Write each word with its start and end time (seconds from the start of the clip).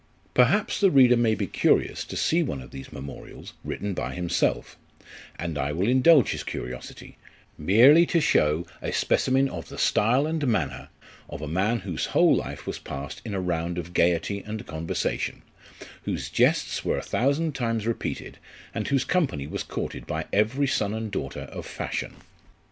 Perhaps 0.33 0.79
the 0.79 0.89
reader 0.89 1.15
may 1.15 1.35
be 1.35 1.45
curious 1.45 2.03
to 2.05 2.17
see 2.17 2.41
one 2.41 2.59
of 2.59 2.71
these 2.71 2.91
memorials, 2.91 3.53
written 3.63 3.93
by 3.93 4.15
himself; 4.15 4.75
and 5.37 5.59
I 5.59 5.71
will 5.73 5.87
indulge 5.87 6.31
his 6.31 6.41
curiosity, 6.43 7.19
merely 7.55 8.07
to 8.07 8.19
show 8.19 8.65
a 8.81 8.91
specimen 8.91 9.47
of 9.47 9.69
the 9.69 9.77
style 9.77 10.25
and 10.25 10.47
manner 10.47 10.89
of 11.29 11.43
a 11.43 11.47
man 11.47 11.81
whose 11.81 12.07
whole 12.17 12.35
life 12.35 12.65
was 12.65 12.79
passed 12.79 13.21
in 13.23 13.35
a 13.35 13.39
round 13.39 13.77
of 13.77 13.93
gaiety 13.93 14.39
and 14.39 14.65
conversation, 14.65 15.43
whose 16.05 16.31
jests 16.31 16.83
were 16.83 16.97
a 16.97 17.03
thousand 17.03 17.53
times 17.53 17.85
repeated, 17.85 18.39
and 18.73 18.87
whose 18.87 19.05
company 19.05 19.45
was 19.45 19.61
courted 19.61 20.07
by 20.07 20.25
every 20.33 20.65
son 20.65 20.95
and 20.95 21.11
daughter 21.11 21.41
of 21.51 21.63
fashion. 21.63 22.15